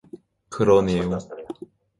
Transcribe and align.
그러네요. 0.49 1.19